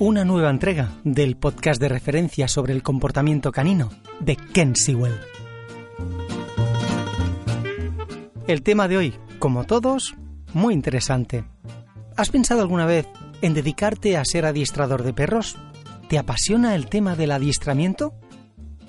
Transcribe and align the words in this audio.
Una 0.00 0.24
nueva 0.24 0.48
entrega 0.48 0.92
del 1.02 1.36
podcast 1.36 1.80
de 1.80 1.88
referencia 1.88 2.46
sobre 2.46 2.72
el 2.72 2.84
comportamiento 2.84 3.50
canino 3.50 3.90
de 4.20 4.36
Ken 4.36 4.76
Sewell. 4.76 5.18
El 8.46 8.62
tema 8.62 8.88
de 8.88 8.96
hoy, 8.96 9.14
como 9.38 9.64
todos, 9.64 10.14
muy 10.54 10.72
interesante. 10.72 11.44
¿Has 12.16 12.30
pensado 12.30 12.60
alguna 12.62 12.86
vez 12.86 13.06
en 13.42 13.54
dedicarte 13.54 14.16
a 14.16 14.24
ser 14.24 14.46
adiestrador 14.46 15.02
de 15.02 15.12
perros? 15.12 15.56
¿Te 16.08 16.16
apasiona 16.16 16.74
el 16.74 16.86
tema 16.86 17.16
del 17.16 17.32
adiestramiento? 17.32 18.14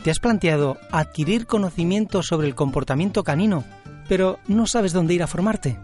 ¿Te 0.03 0.11
has 0.11 0.19
planteado 0.19 0.77
adquirir 0.91 1.45
conocimiento 1.45 2.23
sobre 2.23 2.47
el 2.47 2.55
comportamiento 2.55 3.23
canino, 3.23 3.65
pero 4.07 4.39
no 4.47 4.65
sabes 4.65 4.93
dónde 4.93 5.13
ir 5.13 5.23
a 5.23 5.27
formarte? 5.27 5.77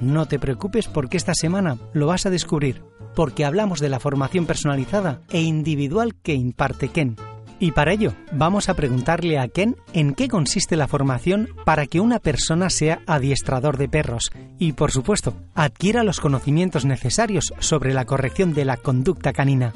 No 0.00 0.26
te 0.26 0.38
preocupes 0.38 0.86
porque 0.86 1.16
esta 1.16 1.34
semana 1.34 1.76
lo 1.92 2.06
vas 2.06 2.26
a 2.26 2.30
descubrir, 2.30 2.82
porque 3.14 3.44
hablamos 3.44 3.80
de 3.80 3.88
la 3.88 3.98
formación 3.98 4.46
personalizada 4.46 5.20
e 5.30 5.40
individual 5.40 6.14
que 6.14 6.34
imparte 6.34 6.88
Ken. 6.88 7.16
Y 7.58 7.72
para 7.72 7.92
ello 7.92 8.12
vamos 8.32 8.68
a 8.68 8.74
preguntarle 8.74 9.38
a 9.38 9.48
Ken 9.48 9.76
en 9.94 10.14
qué 10.14 10.28
consiste 10.28 10.76
la 10.76 10.86
formación 10.86 11.48
para 11.64 11.86
que 11.86 12.00
una 12.00 12.20
persona 12.20 12.70
sea 12.70 13.00
adiestrador 13.06 13.78
de 13.78 13.88
perros 13.88 14.30
y, 14.58 14.74
por 14.74 14.92
supuesto, 14.92 15.34
adquiera 15.54 16.04
los 16.04 16.20
conocimientos 16.20 16.84
necesarios 16.84 17.52
sobre 17.58 17.94
la 17.94 18.04
corrección 18.04 18.54
de 18.54 18.66
la 18.66 18.76
conducta 18.76 19.32
canina. 19.32 19.72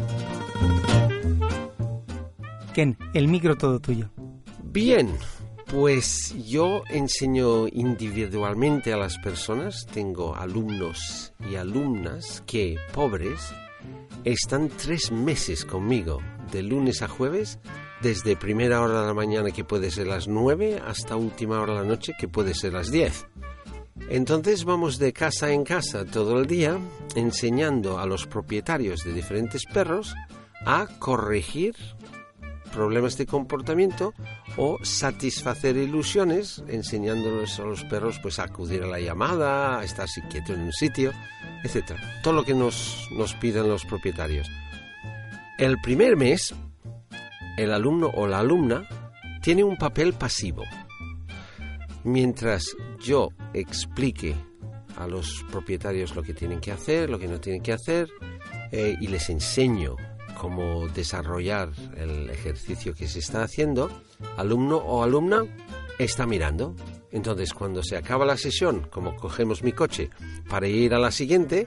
Ken, 2.72 2.96
el 3.14 3.28
micro 3.28 3.56
todo 3.56 3.80
tuyo. 3.80 4.10
Bien, 4.62 5.10
pues 5.70 6.34
yo 6.46 6.82
enseño 6.88 7.68
individualmente 7.68 8.92
a 8.92 8.96
las 8.96 9.18
personas, 9.18 9.86
tengo 9.86 10.34
alumnos 10.36 11.32
y 11.50 11.56
alumnas 11.56 12.42
que, 12.46 12.76
pobres, 12.92 13.52
están 14.24 14.68
tres 14.68 15.10
meses 15.12 15.64
conmigo, 15.64 16.20
de 16.52 16.62
lunes 16.62 17.02
a 17.02 17.08
jueves, 17.08 17.58
desde 18.02 18.36
primera 18.36 18.80
hora 18.80 19.02
de 19.02 19.06
la 19.06 19.14
mañana 19.14 19.50
que 19.50 19.64
puede 19.64 19.90
ser 19.90 20.06
las 20.06 20.26
nueve 20.26 20.80
hasta 20.84 21.16
última 21.16 21.60
hora 21.60 21.74
de 21.74 21.80
la 21.80 21.86
noche 21.86 22.14
que 22.18 22.28
puede 22.28 22.54
ser 22.54 22.72
las 22.72 22.90
diez. 22.90 23.26
Entonces 24.08 24.64
vamos 24.64 24.98
de 24.98 25.12
casa 25.12 25.52
en 25.52 25.64
casa 25.64 26.04
todo 26.04 26.40
el 26.40 26.46
día 26.46 26.78
enseñando 27.14 27.98
a 27.98 28.06
los 28.06 28.26
propietarios 28.26 29.04
de 29.04 29.12
diferentes 29.12 29.62
perros 29.72 30.14
a 30.64 30.86
corregir 30.98 31.74
problemas 32.72 33.16
de 33.16 33.26
comportamiento 33.26 34.14
o 34.56 34.78
satisfacer 34.82 35.76
ilusiones 35.76 36.62
enseñándoles 36.68 37.58
a 37.58 37.64
los 37.64 37.84
perros 37.84 38.18
pues 38.22 38.38
a 38.38 38.44
acudir 38.44 38.82
a 38.82 38.86
la 38.86 39.00
llamada, 39.00 39.80
a 39.80 39.84
estar 39.84 40.08
quieto 40.30 40.54
en 40.54 40.62
un 40.62 40.72
sitio, 40.72 41.12
etc. 41.64 41.94
Todo 42.22 42.34
lo 42.34 42.44
que 42.44 42.54
nos, 42.54 43.08
nos 43.12 43.34
piden 43.34 43.68
los 43.68 43.84
propietarios. 43.84 44.48
El 45.58 45.80
primer 45.80 46.16
mes, 46.16 46.54
el 47.56 47.72
alumno 47.72 48.10
o 48.14 48.26
la 48.26 48.38
alumna 48.38 48.88
tiene 49.42 49.64
un 49.64 49.76
papel 49.76 50.14
pasivo. 50.14 50.64
Mientras 52.04 52.64
yo 52.98 53.28
explique 53.52 54.34
a 54.96 55.06
los 55.06 55.44
propietarios 55.50 56.14
lo 56.14 56.22
que 56.22 56.34
tienen 56.34 56.60
que 56.60 56.72
hacer, 56.72 57.10
lo 57.10 57.18
que 57.18 57.28
no 57.28 57.40
tienen 57.40 57.62
que 57.62 57.72
hacer, 57.72 58.08
eh, 58.72 58.96
y 59.00 59.08
les 59.08 59.28
enseño 59.30 59.96
cómo 60.40 60.88
desarrollar 60.88 61.68
el 61.98 62.30
ejercicio 62.30 62.94
que 62.94 63.06
se 63.06 63.18
está 63.18 63.42
haciendo, 63.42 63.90
alumno 64.38 64.78
o 64.78 65.02
alumna 65.02 65.44
está 65.98 66.24
mirando. 66.24 66.74
Entonces, 67.12 67.52
cuando 67.52 67.82
se 67.82 67.98
acaba 67.98 68.24
la 68.24 68.38
sesión, 68.38 68.86
como 68.90 69.16
cogemos 69.16 69.62
mi 69.62 69.72
coche 69.72 70.08
para 70.48 70.66
ir 70.66 70.94
a 70.94 70.98
la 70.98 71.10
siguiente, 71.10 71.66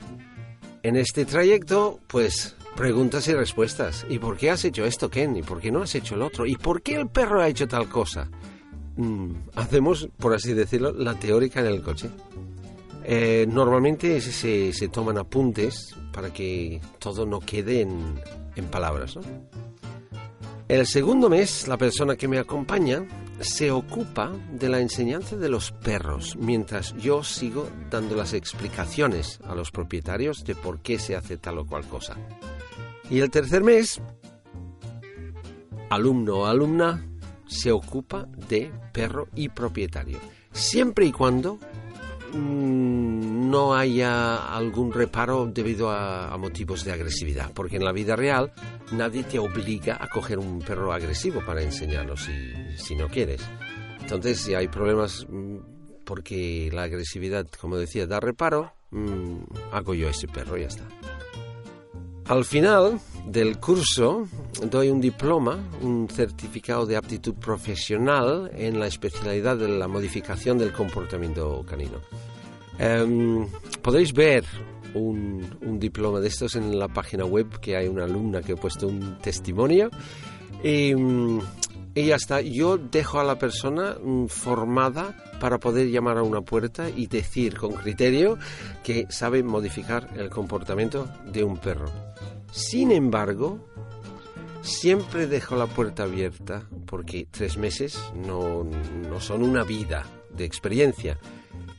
en 0.81 0.95
este 0.95 1.23
trayecto, 1.25 1.99
pues 2.07 2.55
preguntas 2.75 3.27
y 3.27 3.35
respuestas. 3.35 4.07
¿Y 4.09 4.17
por 4.17 4.37
qué 4.37 4.49
has 4.49 4.65
hecho 4.65 4.85
esto, 4.85 5.07
Ken? 5.07 5.35
¿Y 5.37 5.43
por 5.43 5.61
qué 5.61 5.71
no 5.71 5.83
has 5.83 5.93
hecho 5.93 6.15
el 6.15 6.23
otro? 6.23 6.47
¿Y 6.47 6.55
por 6.55 6.81
qué 6.81 6.95
el 6.95 7.09
perro 7.09 7.43
ha 7.43 7.49
hecho 7.49 7.67
tal 7.67 7.87
cosa? 7.87 8.27
Mm, 8.95 9.33
hacemos, 9.53 10.09
por 10.17 10.33
así 10.33 10.53
decirlo, 10.53 10.91
la 10.93 11.13
teórica 11.13 11.59
en 11.59 11.67
el 11.67 11.83
coche. 11.83 12.09
Eh, 13.03 13.45
normalmente 13.47 14.19
se, 14.19 14.73
se, 14.73 14.87
toman 14.87 15.19
apuntes 15.19 15.93
para 16.11 16.33
que 16.33 16.81
todo 16.99 17.25
no 17.25 17.39
quede 17.39 17.81
en, 17.81 18.15
en 18.55 18.65
palabras. 18.65 19.17
El 20.67 20.87
segundo 20.87 21.29
mes, 21.29 21.67
la 21.67 21.77
persona 21.77 22.15
que 22.15 22.27
me 22.27 22.39
acompaña 22.39 23.05
se 23.39 23.71
ocupa 23.71 24.31
de 24.51 24.69
la 24.69 24.79
enseñanza 24.79 25.35
de 25.35 25.49
los 25.49 25.71
perros, 25.71 26.35
mientras 26.37 26.95
yo 26.95 27.23
sigo 27.23 27.67
dando 27.89 28.15
las 28.15 28.33
explicaciones 28.33 29.39
a 29.45 29.55
los 29.55 29.71
propietarios 29.71 30.43
de 30.45 30.55
por 30.55 30.79
qué 30.79 30.99
se 30.99 31.15
hace 31.15 31.37
tal 31.37 31.59
o 31.59 31.65
cual 31.65 31.85
cosa. 31.87 32.15
Y 33.09 33.19
el 33.19 33.29
tercer 33.29 33.63
mes, 33.63 34.01
alumno 35.89 36.39
o 36.39 36.45
alumna 36.45 37.05
se 37.45 37.71
ocupa 37.71 38.27
de 38.49 38.71
perro 38.93 39.27
y 39.35 39.49
propietario, 39.49 40.19
siempre 40.51 41.05
y 41.05 41.11
cuando 41.11 41.59
no 42.33 43.75
haya 43.75 44.55
algún 44.55 44.91
reparo 44.91 45.45
debido 45.45 45.91
a, 45.91 46.35
motivos 46.37 46.83
de 46.83 46.91
agresividad, 46.91 47.51
porque 47.53 47.77
en 47.77 47.85
la 47.85 47.91
vida 47.91 48.15
real 48.15 48.51
nadie 48.91 49.23
te 49.23 49.39
obliga 49.39 49.97
a 49.99 50.07
coger 50.07 50.39
un 50.39 50.59
perro 50.59 50.91
agresivo 50.91 51.43
para 51.45 51.61
enseñarlo 51.61 52.15
si, 52.17 52.95
no 52.95 53.07
quieres. 53.07 53.41
Entonces, 54.01 54.39
si 54.41 54.53
hay 54.53 54.67
problemas 54.67 55.25
mm, 55.29 55.57
porque 56.03 56.69
la 56.73 56.83
agresividad, 56.83 57.47
como 57.59 57.77
decía, 57.77 58.07
da 58.07 58.19
reparo, 58.19 58.73
mm, 58.91 59.37
hago 59.71 59.93
yo 59.93 60.09
ese 60.09 60.27
perro 60.27 60.57
y 60.57 60.61
ya 60.61 60.67
está. 60.67 60.87
Al 62.27 62.45
final 62.45 62.99
del 63.27 63.59
curso 63.59 64.27
doy 64.69 64.89
un 64.89 65.01
diploma, 65.01 65.59
un 65.81 66.07
certificado 66.09 66.85
de 66.85 66.95
aptitud 66.95 67.33
profesional 67.33 68.49
en 68.55 68.79
la 68.79 68.87
especialidad 68.87 69.57
de 69.57 69.67
la 69.67 69.87
modificación 69.87 70.57
del 70.57 70.71
comportamiento 70.71 71.65
canino. 71.67 71.99
Em, 72.79 73.45
podéis 73.81 74.13
ver 74.13 74.45
un, 74.93 75.79
diploma 75.79 76.19
de 76.21 76.29
estos 76.29 76.55
en 76.55 76.79
la 76.79 76.87
página 76.87 77.25
web 77.25 77.59
que 77.59 77.75
hay 77.75 77.87
una 77.87 78.05
alumna 78.05 78.41
que 78.41 78.53
ha 78.53 78.55
puesto 78.55 78.87
un 78.87 79.17
testimonio. 79.19 79.89
Y, 80.63 80.93
y 81.95 82.05
ya 82.07 82.15
está, 82.15 82.41
yo 82.41 82.77
dejo 82.77 83.19
a 83.19 83.23
la 83.23 83.37
persona 83.37 83.95
mm, 84.01 84.25
formada 84.27 85.15
para 85.39 85.59
poder 85.59 85.89
llamar 85.89 86.17
a 86.17 86.23
una 86.23 86.41
puerta 86.41 86.89
y 86.89 87.07
decir 87.07 87.57
con 87.57 87.73
criterio 87.73 88.37
que 88.83 89.05
sabe 89.09 89.43
modificar 89.43 90.09
el 90.15 90.29
comportamiento 90.29 91.07
de 91.25 91.43
un 91.43 91.57
perro. 91.57 91.91
Sin 92.51 92.91
embargo, 92.91 93.59
siempre 94.61 95.27
dejo 95.27 95.55
la 95.55 95.67
puerta 95.67 96.03
abierta 96.03 96.63
porque 96.85 97.27
tres 97.29 97.57
meses 97.57 97.99
no, 98.15 98.63
no 98.63 99.19
son 99.19 99.43
una 99.43 99.63
vida 99.63 100.05
de 100.35 100.45
experiencia. 100.45 101.19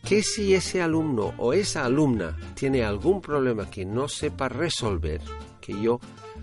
Que 0.05 0.23
si 0.23 0.55
ese 0.55 0.83
alumno 0.83 1.33
o 1.39 1.55
esa 1.55 1.85
alumna 1.85 2.37
tiene 2.55 2.85
algún 2.85 3.21
problema 3.21 3.71
que 3.71 3.85
no 3.87 4.07
sepa 4.07 4.49
resolver, 4.49 5.23
que 5.61 5.81
yo 5.81 5.99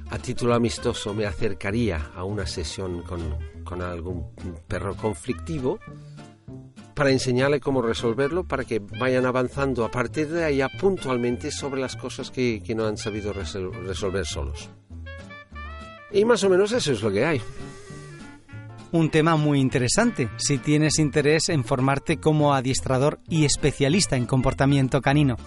a 0.09 0.17
título 0.17 0.55
amistoso 0.55 1.13
me 1.13 1.25
acercaría 1.25 2.11
a 2.15 2.23
una 2.23 2.45
sesión 2.45 3.03
con, 3.03 3.21
con 3.63 3.81
algún 3.81 4.25
perro 4.67 4.95
conflictivo, 4.95 5.79
para 6.93 7.11
enseñarle 7.11 7.59
cómo 7.59 7.81
resolverlo, 7.81 8.43
para 8.47 8.63
que 8.63 8.79
vayan 8.79 9.25
avanzando 9.25 9.85
a 9.85 9.91
partir 9.91 10.29
de 10.29 10.43
allá 10.43 10.69
puntualmente 10.79 11.51
sobre 11.51 11.81
las 11.81 11.95
cosas 11.95 12.31
que, 12.31 12.61
no 12.75 12.85
han 12.85 12.97
sabido 12.97 13.33
resolver 13.33 14.25
solos. 14.25 14.69
Y 16.11 16.25
más 16.25 16.43
o 16.43 16.49
menos 16.49 16.71
eso 16.71 16.91
es 16.91 17.01
lo 17.01 17.11
que 17.11 17.25
hay. 17.25 17.41
Un 18.91 19.09
tema 19.09 19.37
muy 19.37 19.61
interesante 19.61 20.29
si 20.35 20.57
tienes 20.57 20.99
interés 20.99 21.47
en 21.47 21.63
formarte 21.63 22.17
como 22.17 22.53
adiestrador 22.53 23.19
y 23.29 23.45
especialista 23.45 24.17
en 24.17 24.25
comportamiento 24.25 25.01
canino. 25.01 25.37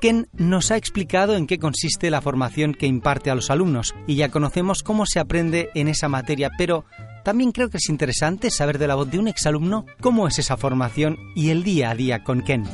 Ken 0.00 0.28
nos 0.32 0.70
ha 0.70 0.76
explicado 0.76 1.36
en 1.36 1.46
qué 1.46 1.58
consiste 1.58 2.10
la 2.10 2.20
formación 2.20 2.74
que 2.74 2.86
imparte 2.86 3.30
a 3.30 3.36
los 3.36 3.50
alumnos 3.50 3.94
y 4.06 4.16
ya 4.16 4.30
conocemos 4.30 4.82
cómo 4.82 5.06
se 5.06 5.20
aprende 5.20 5.70
en 5.74 5.86
esa 5.86 6.08
materia, 6.08 6.50
pero 6.58 6.84
también 7.24 7.52
creo 7.52 7.70
que 7.70 7.78
es 7.78 7.88
interesante 7.88 8.50
saber 8.50 8.78
de 8.78 8.86
la 8.86 8.94
voz 8.94 9.10
de 9.10 9.18
un 9.18 9.28
exalumno 9.28 9.86
cómo 10.00 10.28
es 10.28 10.38
esa 10.38 10.56
formación 10.56 11.16
y 11.34 11.50
el 11.50 11.62
día 11.64 11.90
a 11.90 11.94
día 11.94 12.24
con 12.24 12.42
Ken. 12.42 12.64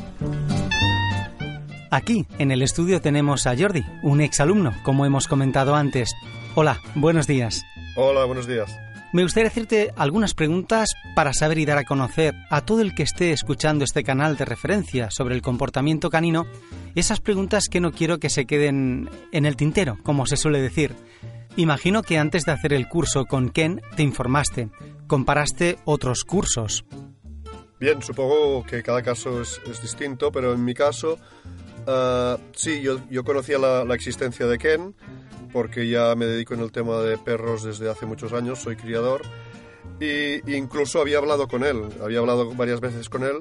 Aquí, 1.91 2.27
en 2.39 2.51
el 2.51 2.63
estudio, 2.63 3.01
tenemos 3.01 3.47
a 3.47 3.57
Jordi, 3.57 3.85
un 4.03 4.21
exalumno, 4.21 4.73
como 4.83 5.07
hemos 5.07 5.29
comentado 5.29 5.77
antes. 5.77 6.13
Hola, 6.57 6.81
buenos 6.97 7.27
días. 7.27 7.63
Hola, 7.97 8.25
buenos 8.25 8.49
días. 8.49 8.77
Me 9.15 9.23
gustaría 9.23 9.49
hacerte 9.49 9.93
algunas 9.95 10.35
preguntas 10.35 10.93
para 11.15 11.33
saber 11.33 11.59
y 11.59 11.65
dar 11.65 11.79
a 11.79 11.85
conocer 11.85 12.35
a 12.51 12.63
todo 12.63 12.81
el 12.81 12.97
que 12.97 13.05
esté 13.05 13.31
escuchando 13.31 13.85
este 13.85 14.03
canal 14.03 14.37
de 14.37 14.45
referencia 14.45 15.09
sobre 15.13 15.37
el 15.37 15.41
comportamiento 15.41 16.11
canino 16.11 16.47
esas 16.97 17.21
preguntas 17.21 17.69
que 17.71 17.79
no 17.79 17.93
quiero 17.93 18.19
que 18.19 18.29
se 18.29 18.45
queden 18.45 19.09
en 19.31 19.47
el 19.47 19.55
tintero, 19.55 19.99
como 20.03 20.27
se 20.27 20.37
suele 20.37 20.61
decir. 20.61 20.97
Imagino 21.55 22.03
que 22.03 22.19
antes 22.19 22.45
de 22.45 22.51
hacer 22.51 22.73
el 22.73 22.89
curso 22.89 23.27
con 23.27 23.51
Ken 23.51 23.81
te 23.95 24.03
informaste, 24.03 24.71
comparaste 25.07 25.79
otros 25.85 26.25
cursos. 26.25 26.85
Bien, 27.79 28.03
supongo 28.03 28.67
que 28.67 28.83
cada 28.83 29.01
caso 29.03 29.41
es, 29.41 29.61
distinto, 29.81 30.33
pero 30.33 30.53
en 30.55 30.65
mi 30.65 30.75
caso, 30.75 31.19
uh, 31.87 32.37
sí, 32.53 32.83
yo, 32.83 33.25
conocía 33.25 33.59
la, 33.59 33.95
existencia 33.95 34.47
de 34.47 34.59
Ken, 34.59 34.97
porque 35.55 35.89
ya 35.89 36.13
me 36.17 36.27
dedico 36.27 36.55
en 36.55 36.61
el 36.61 36.73
tema 36.73 36.99
de 36.99 37.17
perros 37.17 37.63
desde 37.63 37.89
hace 37.89 38.07
muchos 38.07 38.33
años, 38.33 38.59
soy 38.59 38.75
criador, 38.75 39.23
y 40.01 40.53
incluso 40.53 41.01
había 41.01 41.19
hablado 41.19 41.47
con 41.47 41.63
él, 41.63 41.81
había 42.03 42.19
hablado 42.19 42.53
varias 42.57 42.81
veces 42.81 43.09
con 43.09 43.23
él, 43.23 43.37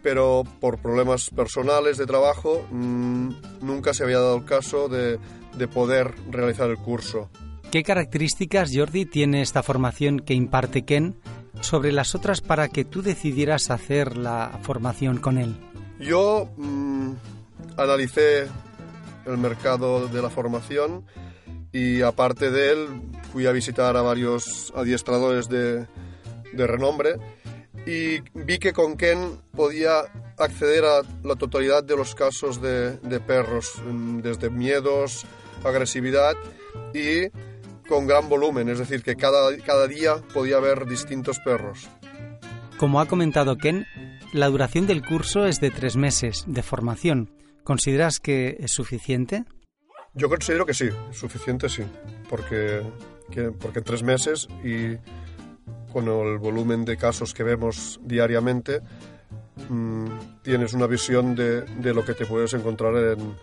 pero 0.00 0.44
por 0.60 0.78
problemas 0.78 1.28
personales 1.30 1.98
de 1.98 2.06
trabajo 2.06 2.64
mmm, 2.70 3.30
nunca 3.62 3.92
se 3.92 4.04
había 4.04 4.20
dado 4.20 4.36
el 4.36 4.44
caso 4.44 4.88
de, 4.88 5.18
de 5.58 5.66
poder 5.66 6.14
realizar 6.30 6.70
el 6.70 6.78
curso. 6.78 7.30
¿Qué 7.72 7.82
características, 7.82 8.70
Jordi, 8.72 9.04
tiene 9.04 9.42
esta 9.42 9.64
formación 9.64 10.20
que 10.20 10.34
imparte 10.34 10.84
Ken 10.84 11.16
sobre 11.60 11.90
las 11.90 12.14
otras 12.14 12.42
para 12.42 12.68
que 12.68 12.84
tú 12.84 13.02
decidieras 13.02 13.72
hacer 13.72 14.16
la 14.16 14.60
formación 14.62 15.18
con 15.18 15.36
él? 15.36 15.56
Yo 15.98 16.48
mmm, 16.56 17.14
analicé 17.76 18.46
el 19.26 19.36
mercado 19.36 20.06
de 20.06 20.22
la 20.22 20.30
formación 20.30 21.04
y 21.76 22.00
aparte 22.00 22.50
de 22.50 22.72
él 22.72 22.88
fui 23.32 23.46
a 23.46 23.52
visitar 23.52 23.98
a 23.98 24.00
varios 24.00 24.72
adiestradores 24.74 25.46
de, 25.50 25.86
renombre 26.54 27.16
y 27.84 28.20
vi 28.32 28.58
que 28.58 28.72
con 28.72 28.96
Ken 28.96 29.38
podía 29.54 30.04
acceder 30.38 30.86
a 30.86 31.02
la 31.22 31.36
totalidad 31.36 31.84
de 31.84 31.94
los 31.94 32.14
casos 32.14 32.62
de, 32.62 32.96
de 32.96 33.20
perros, 33.20 33.74
mm, 33.84 34.20
desde 34.20 34.48
miedos, 34.48 35.26
agresividad 35.64 36.32
y 36.94 37.28
con 37.86 38.06
gran 38.06 38.30
volumen, 38.30 38.70
es 38.70 38.78
decir, 38.78 39.02
que 39.02 39.14
cada, 39.14 39.54
cada 39.58 39.86
día 39.86 40.16
podía 40.32 40.56
haber 40.56 40.86
distintos 40.86 41.38
perros. 41.40 41.88
Como 42.78 43.00
ha 43.00 43.06
comentado 43.06 43.58
Ken, 43.58 43.86
la 44.32 44.48
duración 44.48 44.86
del 44.86 45.04
curso 45.04 45.44
es 45.44 45.60
de 45.60 45.70
tres 45.70 45.96
meses 45.96 46.44
de 46.46 46.62
formación. 46.62 47.30
¿Consideras 47.64 48.18
que 48.18 48.56
es 48.60 48.72
suficiente? 48.72 49.44
Yo 50.16 50.30
considero 50.30 50.64
que 50.64 50.72
sí, 50.72 50.88
suficiente 51.12 51.68
sí, 51.68 51.82
porque, 52.30 52.80
que, 53.30 53.52
porque 53.52 53.80
en 53.80 53.84
tres 53.84 54.02
meses 54.02 54.48
y 54.64 54.96
con 55.92 56.08
el 56.08 56.38
volumen 56.38 56.86
de 56.86 56.96
casos 56.96 57.34
que 57.34 57.42
vemos 57.42 58.00
diariamente, 58.02 58.80
mmm, 59.68 60.06
tienes 60.42 60.72
una 60.72 60.86
visión 60.86 61.34
de, 61.34 61.60
de, 61.62 61.92
lo 61.92 62.02
que 62.02 62.14
te 62.14 62.24
puedes 62.24 62.54
encontrar 62.54 62.96
en, 62.96 63.34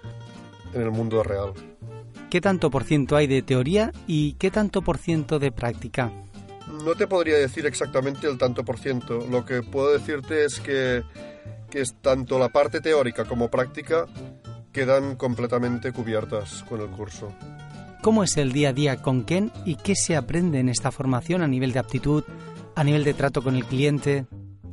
en 0.73 0.81
el 0.81 0.89
mundo 0.89 1.21
real. 1.21 1.53
¿Qué 2.31 2.41
tanto 2.41 2.71
por 2.71 2.83
ciento 2.83 3.15
hay 3.15 3.27
de 3.27 3.43
teoría 3.43 3.91
y 4.07 4.33
qué 4.33 4.49
tanto 4.49 4.81
por 4.81 4.97
ciento 4.97 5.37
de 5.37 5.51
práctica? 5.51 6.11
No 6.83 6.95
te 6.95 7.05
podría 7.05 7.37
decir 7.37 7.67
exactamente 7.67 8.27
el 8.27 8.39
tanto 8.39 8.65
por 8.65 8.79
ciento. 8.79 9.27
Lo 9.29 9.45
que 9.45 9.61
puedo 9.61 9.93
decirte 9.93 10.43
es 10.43 10.59
que, 10.59 11.03
que 11.69 11.81
es 11.81 11.93
tanto 12.01 12.39
la 12.39 12.49
parte 12.49 12.81
teórica 12.81 13.25
como 13.25 13.51
práctica 13.51 14.07
quedan 14.73 15.15
completamente 15.15 15.93
cubiertas 15.93 16.63
con 16.67 16.81
el 16.81 16.89
curso. 16.89 17.31
¿Cómo 18.01 18.23
es 18.23 18.35
el 18.35 18.51
día 18.51 18.69
a 18.69 18.73
día 18.73 19.01
con 19.01 19.23
Ken 19.23 19.51
y 19.63 19.75
qué 19.75 19.95
se 19.95 20.17
aprende 20.17 20.59
en 20.59 20.67
esta 20.67 20.91
formación 20.91 21.41
a 21.41 21.47
nivel 21.47 21.71
de 21.71 21.79
aptitud, 21.79 22.25
a 22.75 22.83
nivel 22.83 23.05
de 23.05 23.13
trato 23.13 23.41
con 23.41 23.55
el 23.55 23.63
cliente? 23.63 24.25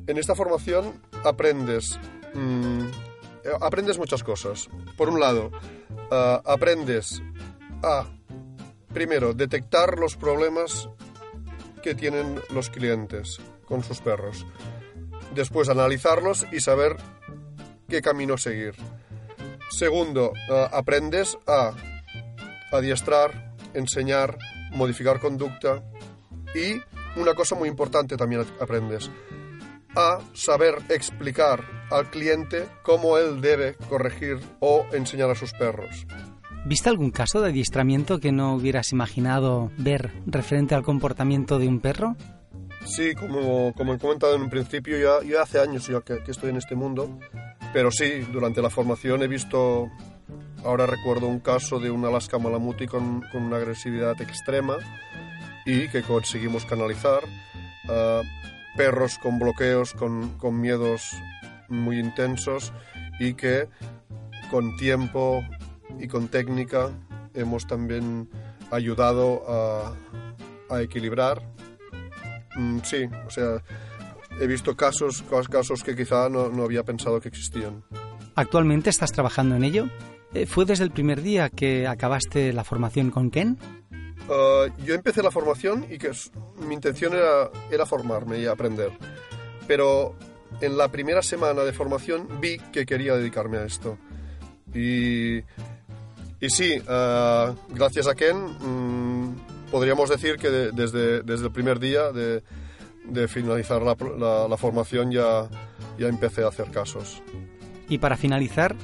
En 0.08 0.18
esta 0.18 0.34
formación 0.34 1.00
aprendes, 1.24 2.00
mmm, 2.34 2.86
aprendes 3.60 3.98
muchas 3.98 4.24
cosas. 4.24 4.68
Por 4.96 5.08
un 5.10 5.20
lado, 5.20 5.52
uh, 6.10 6.50
aprendes 6.50 7.22
a, 7.84 8.08
primero, 8.92 9.32
detectar 9.32 9.96
los 9.98 10.16
problemas 10.16 10.88
que 11.84 11.94
tienen 11.94 12.40
los 12.50 12.70
clientes 12.70 13.38
con 13.64 13.84
sus 13.84 14.00
perros. 14.00 14.44
Después, 15.34 15.68
analizarlos 15.68 16.46
y 16.50 16.58
saber 16.58 16.96
qué 17.88 18.02
camino 18.02 18.36
seguir. 18.36 18.74
Segundo, 19.70 20.32
uh, 20.32 20.68
aprendes 20.72 21.38
a 21.46 21.72
adiestrar, 22.72 23.54
enseñar, 23.72 24.36
modificar 24.72 25.20
conducta 25.20 25.82
y 26.54 26.80
una 27.18 27.34
cosa 27.34 27.54
muy 27.54 27.68
importante 27.68 28.16
también 28.16 28.44
aprendes, 28.60 29.10
a 29.96 30.20
saber 30.34 30.76
explicar 30.88 31.64
al 31.90 32.10
cliente 32.10 32.66
cómo 32.82 33.18
él 33.18 33.40
debe 33.40 33.74
corregir 33.88 34.38
o 34.60 34.86
enseñar 34.92 35.30
a 35.30 35.34
sus 35.34 35.52
perros. 35.52 36.06
¿Viste 36.66 36.90
algún 36.90 37.10
caso 37.10 37.40
de 37.40 37.48
adiestramiento 37.48 38.20
que 38.20 38.32
no 38.32 38.54
hubieras 38.54 38.92
imaginado 38.92 39.70
ver 39.78 40.12
referente 40.26 40.74
al 40.74 40.82
comportamiento 40.82 41.58
de 41.58 41.68
un 41.68 41.80
perro? 41.80 42.16
Sí, 42.84 43.14
como, 43.14 43.72
como 43.74 43.94
he 43.94 43.98
comentado 43.98 44.34
en 44.34 44.42
un 44.42 44.50
principio, 44.50 44.98
ya, 44.98 45.26
ya 45.26 45.42
hace 45.42 45.58
años 45.58 45.86
ya 45.86 46.00
que, 46.00 46.22
que, 46.22 46.30
estoy 46.30 46.50
en 46.50 46.56
este 46.56 46.74
mundo, 46.74 47.18
pero 47.72 47.90
sí, 47.90 48.20
durante 48.32 48.62
la 48.62 48.70
formación 48.70 49.22
he 49.22 49.28
visto, 49.28 49.90
ahora 50.64 50.86
recuerdo 50.86 51.26
un 51.26 51.40
caso 51.40 51.78
de 51.78 51.90
un 51.90 52.04
Alaska 52.04 52.38
Malamuti 52.38 52.86
con, 52.86 53.22
con 53.32 53.44
una 53.44 53.56
agresividad 53.56 54.20
extrema 54.20 54.76
y 55.64 55.88
que 55.88 56.02
conseguimos 56.02 56.64
canalizar, 56.64 57.22
uh, 57.88 58.22
perros 58.76 59.18
con 59.18 59.38
bloqueos, 59.38 59.94
con, 59.94 60.36
con 60.38 60.60
miedos 60.60 61.12
muy 61.68 61.98
intensos 61.98 62.72
y 63.18 63.34
que 63.34 63.68
con 64.50 64.76
tiempo 64.76 65.44
y 65.98 66.08
con 66.08 66.28
técnica 66.28 66.90
hemos 67.34 67.66
también 67.66 68.28
ayudado 68.70 69.44
a, 69.48 69.94
a 70.70 70.82
equilibrar. 70.82 71.42
Mm, 72.56 72.78
sí, 72.82 73.08
o 73.26 73.30
sea, 73.30 73.62
he 74.40 74.46
visto 74.46 74.76
casos, 74.76 75.22
casos 75.48 75.82
que 75.82 75.94
quizá 75.94 76.28
no, 76.28 76.48
no, 76.48 76.64
había 76.64 76.82
pensado 76.82 77.20
que 77.20 77.28
existían. 77.28 77.84
¿Actualmente 78.34 78.90
estás 78.90 79.12
trabajando 79.12 79.54
en 79.54 79.64
ello? 79.64 79.88
Eh, 80.34 80.46
¿Fue 80.46 80.64
desde 80.64 80.84
el 80.84 80.90
primer 80.90 81.22
día 81.22 81.50
que 81.50 81.86
acabaste 81.86 82.52
la 82.52 82.64
formación 82.64 83.10
con 83.10 83.30
Ken? 83.30 83.58
Uh, 84.28 84.70
yo 84.84 84.94
empecé 84.94 85.22
la 85.22 85.30
formación 85.30 85.86
y 85.90 85.98
que 85.98 86.10
mi 86.66 86.74
intención 86.74 87.12
era, 87.14 87.50
era 87.70 87.86
formarme 87.86 88.38
y 88.38 88.46
aprender. 88.46 88.90
Pero 89.66 90.14
en 90.60 90.76
la 90.76 90.88
primera 90.88 91.22
semana 91.22 91.62
de 91.62 91.72
formación 91.72 92.28
vi 92.40 92.58
que 92.72 92.86
quería 92.86 93.14
dedicarme 93.16 93.58
a 93.58 93.64
esto. 93.64 93.98
Y 94.72 95.42
y 96.40 96.48
sí, 96.48 96.78
uh, 96.78 97.54
gracias 97.68 98.06
a 98.06 98.14
Ken, 98.14 98.36
mmm, 98.38 99.36
podríamos 99.70 100.08
decir 100.08 100.36
que 100.36 100.48
de, 100.48 100.72
desde, 100.72 101.22
desde 101.22 101.46
el 101.46 101.52
primer 101.52 101.78
día 101.78 102.12
de, 102.12 102.42
de 103.04 103.28
finalizar 103.28 103.82
la, 103.82 103.96
la, 104.18 104.48
la, 104.48 104.56
formación 104.56 105.10
ya, 105.10 105.48
ya 105.98 106.08
empecé 106.08 106.44
a 106.44 106.48
hacer 106.48 106.70
casos. 106.70 107.22
Y 107.88 107.98
para 107.98 108.16
finalizar, 108.16 108.76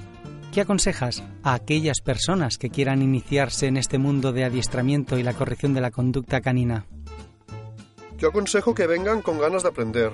¿qué 0.53 0.63
aconsejas 0.63 1.23
a 1.43 1.55
aquellas 1.55 2.01
personas 2.01 2.59
que 2.59 2.71
quieran 2.71 3.03
iniciarse 3.03 3.67
en 3.67 3.77
este 3.77 3.99
mundo 3.99 4.33
de 4.33 4.45
adiestramiento 4.45 5.19
y 5.19 5.23
la 5.23 5.35
corrección 5.35 5.75
de 5.75 5.81
la 5.81 5.91
conducta 5.91 6.41
canina? 6.41 6.87
Yo 8.19 8.29
aconsejo 8.29 8.75
que 8.75 8.87
vengan 8.87 9.21
con 9.21 9.39
ganas 9.39 9.63
de 9.63 9.69
aprender, 9.69 10.13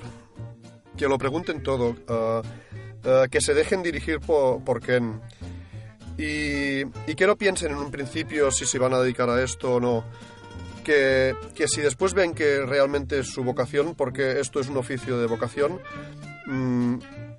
que 0.97 1.07
lo 1.07 1.19
pregunten 1.19 1.63
todo, 1.63 1.91
uh, 1.91 2.43
uh, 3.09 3.29
que 3.31 3.41
se 3.41 3.55
dejen 3.55 3.83
dirigir 3.83 4.19
por, 4.19 4.63
por 4.65 4.81
Ken 4.81 5.21
y, 6.19 6.81
y, 6.83 7.15
que 7.17 7.27
no 7.27 7.37
piensen 7.37 7.73
en 7.73 7.79
un 7.79 7.91
principio 7.91 8.51
si 8.51 8.67
se 8.67 8.79
van 8.79 8.93
a 8.93 9.01
dedicar 9.01 9.31
a 9.31 9.43
esto 9.43 9.77
o 9.77 9.81
no. 9.81 10.05
Que, 10.85 11.35
que, 11.55 11.69
si 11.69 11.81
después 11.81 12.15
ven 12.15 12.35
que 12.35 12.61
realmente 12.67 13.21
es 13.21 13.29
su 13.29 13.45
vocación, 13.45 13.95
porque 13.95 14.41
esto 14.41 14.61
es 14.61 14.69
un 14.69 14.77
oficio 14.77 15.19
de 15.19 15.27
vocación, 15.27 15.81
mmm, 16.47 16.97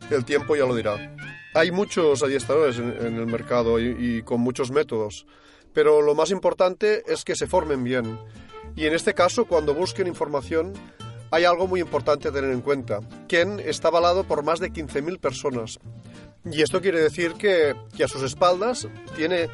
el 0.09 0.25
tiempo 0.25 0.55
ya 0.55 0.65
lo 0.65 0.75
dirá. 0.75 1.15
Hay 1.53 1.71
muchos 1.71 2.23
adiestradores 2.23 2.77
en, 2.77 2.91
en 3.05 3.17
el 3.17 3.27
mercado 3.27 3.79
y, 3.79 3.95
y, 3.99 4.21
con 4.23 4.41
muchos 4.41 4.71
métodos, 4.71 5.25
pero 5.73 6.01
lo 6.01 6.15
más 6.15 6.31
importante 6.31 7.03
es 7.07 7.23
que 7.23 7.35
se 7.35 7.47
formen 7.47 7.83
bien. 7.83 8.17
Y 8.75 8.85
en 8.85 8.93
este 8.93 9.13
caso, 9.13 9.45
cuando 9.45 9.73
busquen 9.73 10.07
información, 10.07 10.73
hay 11.33 11.45
algo 11.45 11.67
muy 11.67 11.79
importante 11.79 12.27
a 12.27 12.31
tener 12.31 12.51
en 12.51 12.61
cuenta. 12.61 12.99
Ken 13.27 13.59
está 13.59 13.87
avalado 13.87 14.23
por 14.23 14.43
más 14.43 14.59
de 14.59 14.71
15.000 14.71 15.19
personas. 15.19 15.79
Y 16.45 16.61
esto 16.61 16.81
quiere 16.81 17.01
decir 17.01 17.33
que, 17.33 17.75
que, 17.95 18.03
a 18.03 18.07
sus 18.07 18.21
espaldas 18.23 18.87
tiene 19.15 19.49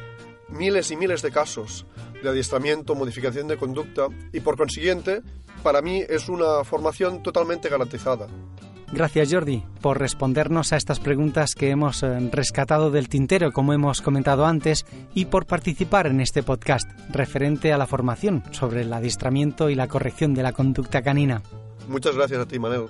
miles 0.48 0.90
y 0.90 0.96
miles 0.96 1.22
de 1.22 1.30
casos 1.30 1.86
de 2.22 2.28
adiestramiento, 2.28 2.94
modificación 2.94 3.48
de 3.48 3.56
conducta 3.56 4.08
y 4.32 4.40
por 4.40 4.56
consiguiente 4.56 5.22
para 5.62 5.82
mí 5.82 6.02
es 6.08 6.28
una 6.28 6.64
formación 6.64 7.22
totalmente 7.22 7.68
garantizada. 7.68 8.26
Gracias 8.92 9.32
Jordi 9.32 9.62
por 9.80 10.00
respondernos 10.00 10.72
a 10.72 10.76
estas 10.76 10.98
preguntas 10.98 11.54
que 11.54 11.70
hemos 11.70 12.02
eh, 12.02 12.18
rescatado 12.32 12.90
del 12.90 13.08
tintero, 13.08 13.52
como 13.52 13.72
hemos 13.72 14.02
comentado 14.02 14.46
antes, 14.46 14.84
y 15.14 15.26
por 15.26 15.46
participar 15.46 16.08
en 16.08 16.20
este 16.20 16.42
podcast 16.42 16.90
referente 17.08 17.72
a 17.72 17.78
la 17.78 17.86
formación 17.86 18.42
sobre 18.50 18.82
el 18.82 18.92
adiestramiento 18.92 19.70
y 19.70 19.76
la 19.76 19.86
corrección 19.86 20.34
de 20.34 20.42
la 20.42 20.52
conducta 20.52 21.02
canina. 21.02 21.42
Muchas 21.88 22.16
gracias 22.16 22.40
a 22.40 22.46
ti, 22.46 22.58
Manel. 22.58 22.86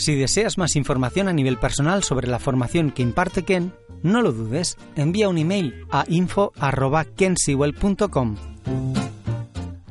Si 0.00 0.16
deseas 0.16 0.56
más 0.56 0.76
información 0.76 1.28
a 1.28 1.34
nivel 1.34 1.58
personal 1.58 2.02
sobre 2.02 2.26
la 2.26 2.38
formación 2.38 2.90
que 2.90 3.02
imparte 3.02 3.42
Ken, 3.42 3.74
no 4.02 4.22
lo 4.22 4.32
dudes, 4.32 4.78
envía 4.96 5.28
un 5.28 5.36
email 5.36 5.84
a 5.90 6.06
info.kensewell.com. 6.08 8.36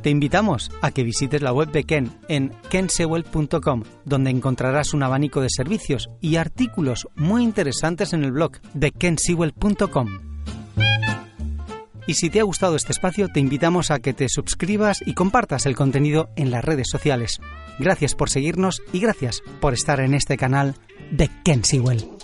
Te 0.01 0.09
invitamos 0.09 0.71
a 0.81 0.89
que 0.89 1.03
visites 1.03 1.43
la 1.43 1.53
web 1.53 1.69
de 1.69 1.83
Ken 1.83 2.11
en 2.27 2.51
kensewell.com, 2.71 3.83
donde 4.03 4.31
encontrarás 4.31 4.95
un 4.95 5.03
abanico 5.03 5.41
de 5.41 5.49
servicios 5.51 6.09
y 6.19 6.37
artículos 6.37 7.07
muy 7.15 7.43
interesantes 7.43 8.11
en 8.13 8.23
el 8.23 8.31
blog 8.31 8.53
de 8.73 8.89
kensewell.com. 8.89 10.07
Y 12.07 12.15
si 12.15 12.29
te 12.29 12.39
ha 12.39 12.43
gustado 12.43 12.75
este 12.75 12.91
espacio, 12.91 13.27
te 13.27 13.39
invitamos 13.39 13.91
a 13.91 13.99
que 13.99 14.13
te 14.13 14.29
suscribas 14.29 15.03
y 15.05 15.13
compartas 15.13 15.65
el 15.65 15.75
contenido 15.75 16.29
en 16.35 16.51
las 16.51 16.63
redes 16.63 16.87
sociales. 16.89 17.39
Gracias 17.79 18.15
por 18.15 18.29
seguirnos 18.29 18.81
y 18.91 18.99
gracias 18.99 19.41
por 19.61 19.73
estar 19.73 19.99
en 19.99 20.13
este 20.13 20.37
canal 20.37 20.75
de 21.11 21.29
Ken 21.43 21.63
Sewell. 21.63 22.18